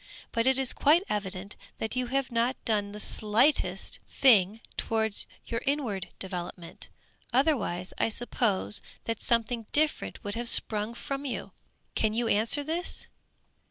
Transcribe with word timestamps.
But 0.31 0.47
it 0.47 0.57
is 0.57 0.73
quite 0.73 1.03
evident, 1.09 1.55
that 1.77 1.95
you 1.95 2.07
have 2.07 2.31
not 2.31 2.57
done 2.65 2.91
the 2.91 2.99
slightest 2.99 3.99
thing 4.09 4.59
towards 4.75 5.27
your 5.45 5.61
inward 5.67 6.09
developement; 6.17 6.89
otherwise 7.31 7.93
I 7.99 8.09
suppose 8.09 8.81
that 9.05 9.21
something 9.21 9.67
different 9.73 10.23
would 10.23 10.33
have 10.33 10.49
sprung 10.49 10.95
from 10.95 11.23
you. 11.23 11.51
Can 11.93 12.15
you 12.15 12.27
answer 12.27 12.63
this? 12.63 13.05